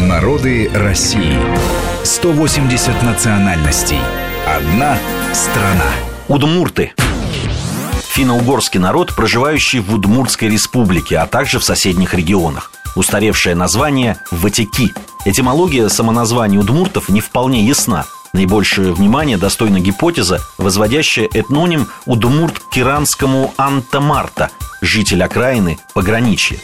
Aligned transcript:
Народы 0.00 0.70
России. 0.72 1.36
180 2.02 3.02
национальностей. 3.02 3.98
Одна 4.46 4.96
страна. 5.34 5.90
Удмурты. 6.28 6.92
Финно-угорский 8.14 8.80
народ, 8.80 9.14
проживающий 9.14 9.80
в 9.80 9.94
Удмуртской 9.94 10.48
республике, 10.48 11.18
а 11.18 11.26
также 11.26 11.58
в 11.58 11.64
соседних 11.64 12.14
регионах. 12.14 12.72
Устаревшее 12.96 13.54
название– 13.54 14.16
Ватики. 14.30 14.92
Этимология 15.26 15.88
самоназвания 15.88 16.58
удмуртов 16.58 17.10
не 17.10 17.20
вполне 17.20 17.64
ясна. 17.64 18.06
Наибольшее 18.32 18.94
внимание 18.94 19.36
достойна 19.36 19.78
гипотеза, 19.78 20.40
возводящая 20.56 21.28
этноним 21.32 21.88
удмурт 22.06 22.58
к 22.58 22.70
киранскому 22.70 23.52
Антамарта, 23.58 24.50
житель 24.80 25.22
окраины 25.22 25.78
пограничья. 25.94 26.58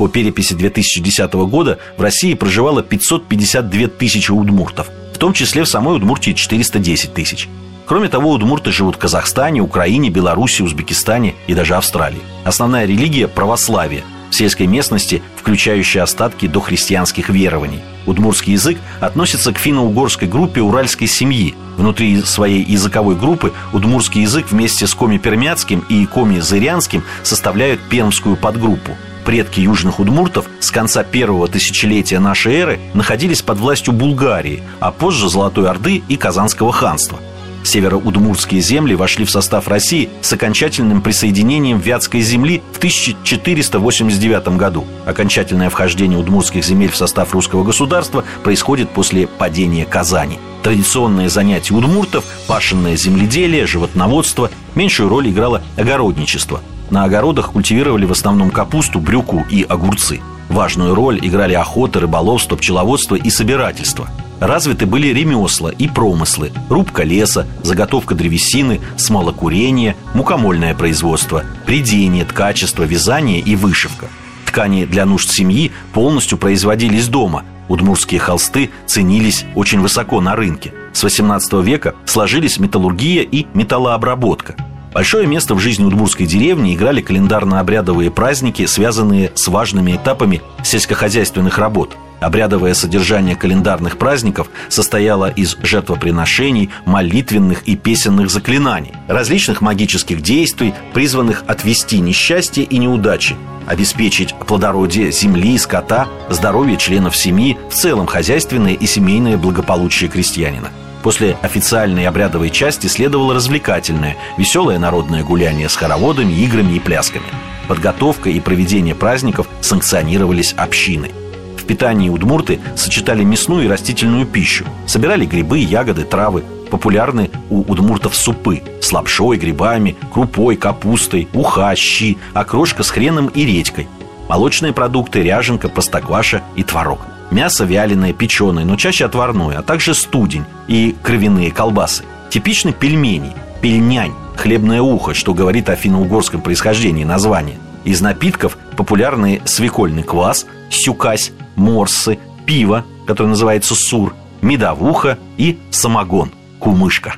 По 0.00 0.08
переписи 0.08 0.54
2010 0.54 1.30
года 1.34 1.78
в 1.98 2.00
России 2.00 2.32
проживало 2.32 2.82
552 2.82 3.88
тысячи 3.88 4.30
удмуртов, 4.30 4.88
в 5.12 5.18
том 5.18 5.34
числе 5.34 5.62
в 5.62 5.68
самой 5.68 5.96
Удмуртии 5.96 6.32
410 6.32 7.12
тысяч. 7.12 7.50
Кроме 7.84 8.08
того, 8.08 8.32
удмурты 8.32 8.72
живут 8.72 8.96
в 8.96 8.98
Казахстане, 8.98 9.60
Украине, 9.60 10.08
Беларуси, 10.08 10.62
Узбекистане 10.62 11.34
и 11.48 11.52
даже 11.52 11.74
Австралии. 11.74 12.22
Основная 12.44 12.86
религия– 12.86 13.28
православие, 13.28 14.02
в 14.30 14.34
сельской 14.34 14.66
местности, 14.66 15.22
включающая 15.36 16.02
остатки 16.02 16.48
дохристианских 16.48 17.28
верований. 17.28 17.80
Удмурский 18.06 18.54
язык 18.54 18.78
относится 19.00 19.52
к 19.52 19.58
финно-угорской 19.58 20.28
группе 20.28 20.62
уральской 20.62 21.08
семьи. 21.08 21.54
Внутри 21.76 22.22
своей 22.22 22.64
языковой 22.64 23.16
группы 23.16 23.52
удмурский 23.74 24.22
язык 24.22 24.46
вместе 24.50 24.86
с 24.86 24.94
коми-пермяцким 24.94 25.80
и 25.90 26.06
коми-зырянским 26.06 27.04
составляют 27.22 27.82
пермскую 27.90 28.36
подгруппу– 28.36 28.96
предки 29.24 29.60
южных 29.60 30.00
удмуртов 30.00 30.46
с 30.60 30.70
конца 30.70 31.04
первого 31.04 31.48
тысячелетия 31.48 32.18
нашей 32.18 32.54
эры 32.54 32.80
находились 32.94 33.42
под 33.42 33.58
властью 33.58 33.94
Булгарии, 33.94 34.62
а 34.80 34.90
позже 34.90 35.28
Золотой 35.28 35.68
Орды 35.68 36.02
и 36.08 36.16
Казанского 36.16 36.72
ханства. 36.72 37.18
Североудмуртские 37.62 38.60
земли 38.60 38.94
вошли 38.94 39.24
в 39.24 39.30
состав 39.30 39.68
России 39.68 40.08
с 40.22 40.32
окончательным 40.32 41.02
присоединением 41.02 41.78
Вятской 41.78 42.20
земли 42.20 42.62
в 42.72 42.78
1489 42.78 44.56
году. 44.56 44.86
Окончательное 45.06 45.70
вхождение 45.70 46.18
удмуртских 46.18 46.64
земель 46.64 46.90
в 46.90 46.96
состав 46.96 47.32
русского 47.32 47.64
государства 47.64 48.24
происходит 48.42 48.90
после 48.90 49.26
падения 49.26 49.84
Казани. 49.84 50.38
Традиционные 50.62 51.28
занятия 51.28 51.74
удмуртов– 51.74 52.24
пашенное 52.46 52.96
земледелие, 52.96 53.66
животноводство– 53.66 54.50
меньшую 54.74 55.08
роль 55.08 55.30
играло 55.30 55.62
огородничество– 55.76 56.60
на 56.90 57.04
огородах 57.04 57.52
культивировали 57.52 58.04
в 58.04 58.12
основном 58.12 58.50
капусту, 58.50 59.00
брюку 59.00 59.44
и 59.50 59.62
огурцы. 59.62 60.20
Важную 60.48 60.94
роль 60.94 61.18
играли 61.22 61.54
охота, 61.54 62.00
рыболовство, 62.00 62.56
пчеловодство 62.56 63.14
и 63.14 63.30
собирательство. 63.30 64.08
Развиты 64.40 64.86
были 64.86 65.08
ремесла 65.08 65.70
и 65.70 65.86
промыслы, 65.86 66.50
рубка 66.68 67.04
леса, 67.04 67.46
заготовка 67.62 68.14
древесины, 68.14 68.80
смолокурение, 68.96 69.96
мукомольное 70.14 70.74
производство, 70.74 71.44
придение, 71.66 72.24
ткачество, 72.24 72.82
вязание 72.82 73.38
и 73.38 73.54
вышивка. 73.54 74.08
Ткани 74.46 74.86
для 74.86 75.04
нужд 75.04 75.30
семьи 75.30 75.70
полностью 75.92 76.38
производились 76.38 77.06
дома. 77.06 77.44
Удмурские 77.68 78.18
холсты 78.18 78.70
ценились 78.86 79.44
очень 79.54 79.80
высоко 79.80 80.20
на 80.20 80.34
рынке. 80.34 80.72
С 80.92 81.04
18 81.04 81.52
века 81.62 81.94
сложились 82.04 82.58
металлургия 82.58 83.22
и 83.22 83.46
металлообработка– 83.54 84.56
Большое 84.92 85.26
место 85.26 85.54
в 85.54 85.60
жизни 85.60 85.84
удмурской 85.84 86.26
деревни 86.26 86.74
играли 86.74 87.00
календарно-обрядовые 87.00 88.10
праздники, 88.10 88.66
связанные 88.66 89.30
с 89.36 89.46
важными 89.46 89.94
этапами 89.94 90.42
сельскохозяйственных 90.64 91.58
работ. 91.58 91.96
Обрядовое 92.18 92.74
содержание 92.74 93.36
календарных 93.36 93.98
праздников 93.98 94.48
состояло 94.68 95.30
из 95.30 95.56
жертвоприношений, 95.62 96.70
молитвенных 96.84 97.62
и 97.62 97.76
песенных 97.76 98.30
заклинаний, 98.30 98.92
различных 99.08 99.60
магических 99.60 100.20
действий, 100.20 100.74
призванных 100.92 101.44
отвести 101.46 102.00
несчастье 102.00 102.64
и 102.64 102.76
неудачи, 102.76 103.36
обеспечить 103.66 104.34
плодородие 104.34 105.12
земли, 105.12 105.56
скота, 105.56 106.08
здоровье 106.28 106.76
членов 106.76 107.16
семьи, 107.16 107.56
в 107.70 107.74
целом 107.74 108.06
хозяйственное 108.06 108.74
и 108.74 108.86
семейное 108.86 109.38
благополучие 109.38 110.10
крестьянина. 110.10 110.68
После 111.02 111.38
официальной 111.40 112.06
обрядовой 112.06 112.50
части 112.50 112.86
следовало 112.86 113.34
развлекательное, 113.34 114.16
веселое 114.36 114.78
народное 114.78 115.24
гуляние 115.24 115.68
с 115.68 115.76
хороводами, 115.76 116.32
играми 116.34 116.74
и 116.74 116.80
плясками. 116.80 117.24
Подготовка 117.68 118.28
и 118.28 118.40
проведение 118.40 118.94
праздников 118.94 119.48
санкционировались 119.62 120.52
общиной. 120.52 121.12
В 121.56 121.64
питании 121.64 122.10
удмурты 122.10 122.60
сочетали 122.76 123.24
мясную 123.24 123.64
и 123.64 123.68
растительную 123.68 124.26
пищу, 124.26 124.66
собирали 124.86 125.24
грибы, 125.24 125.58
ягоды, 125.58 126.04
травы. 126.04 126.44
Популярны 126.70 127.30
у 127.48 127.62
удмуртов 127.62 128.14
супы 128.14 128.62
с 128.80 128.92
лапшой, 128.92 129.38
грибами, 129.38 129.96
крупой, 130.12 130.56
капустой, 130.56 131.28
уха, 131.32 131.74
щи, 131.74 132.18
окрошка 132.34 132.82
с 132.82 132.90
хреном 132.90 133.28
и 133.28 133.44
редькой. 133.44 133.88
Молочные 134.28 134.72
продукты, 134.72 135.22
ряженка, 135.22 135.68
простокваша 135.68 136.42
и 136.56 136.62
творог– 136.62 137.00
мясо 137.30 137.64
вяленое, 137.64 138.12
печеное, 138.12 138.64
но 138.64 138.76
чаще 138.76 139.04
отварное, 139.04 139.58
а 139.58 139.62
также 139.62 139.94
студень 139.94 140.44
и 140.68 140.94
кровяные 141.02 141.50
колбасы. 141.50 142.04
Типичны 142.30 142.72
пельмени, 142.72 143.32
пельнянь, 143.60 144.14
хлебное 144.36 144.80
ухо, 144.80 145.14
что 145.14 145.34
говорит 145.34 145.68
о 145.68 145.76
финно-угорском 145.76 146.40
происхождении 146.40 147.04
названия. 147.04 147.58
Из 147.84 148.00
напитков 148.00 148.56
популярны 148.76 149.40
свекольный 149.44 150.02
квас, 150.02 150.46
сюкась, 150.70 151.32
морсы, 151.56 152.18
пиво, 152.46 152.84
которое 153.06 153.30
называется 153.30 153.74
сур, 153.74 154.14
медовуха 154.42 155.18
и 155.36 155.58
самогон, 155.70 156.30
кумышка. 156.58 157.14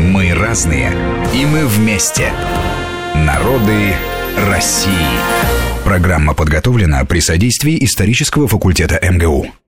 Мы 0.00 0.32
разные, 0.34 0.92
и 1.34 1.44
мы 1.44 1.66
вместе. 1.66 2.32
Народы 3.14 3.94
России. 4.48 4.90
Программа 5.90 6.34
подготовлена 6.34 7.04
при 7.04 7.18
содействии 7.18 7.84
исторического 7.84 8.46
факультета 8.46 9.00
МГУ. 9.02 9.50